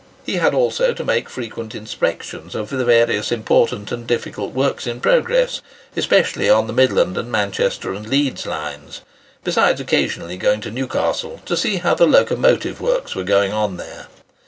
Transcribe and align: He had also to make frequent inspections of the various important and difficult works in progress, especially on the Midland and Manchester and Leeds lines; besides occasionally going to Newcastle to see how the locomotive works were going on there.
He 0.25 0.37
had 0.37 0.55
also 0.55 0.95
to 0.95 1.05
make 1.05 1.29
frequent 1.29 1.75
inspections 1.75 2.55
of 2.55 2.71
the 2.71 2.83
various 2.83 3.31
important 3.31 3.91
and 3.91 4.07
difficult 4.07 4.51
works 4.51 4.87
in 4.87 4.99
progress, 4.99 5.61
especially 5.95 6.49
on 6.49 6.65
the 6.65 6.73
Midland 6.73 7.19
and 7.19 7.31
Manchester 7.31 7.93
and 7.93 8.09
Leeds 8.09 8.47
lines; 8.47 9.01
besides 9.43 9.79
occasionally 9.79 10.37
going 10.37 10.61
to 10.61 10.71
Newcastle 10.71 11.39
to 11.45 11.55
see 11.55 11.75
how 11.75 11.93
the 11.93 12.07
locomotive 12.07 12.81
works 12.81 13.13
were 13.13 13.23
going 13.23 13.53
on 13.53 13.77
there. 13.77 14.07